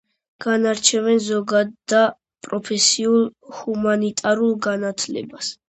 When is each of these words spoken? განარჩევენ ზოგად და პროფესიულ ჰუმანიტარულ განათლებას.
განარჩევენ 0.43 1.21
ზოგად 1.25 1.75
და 1.93 1.99
პროფესიულ 2.49 3.29
ჰუმანიტარულ 3.61 4.59
განათლებას. 4.71 5.55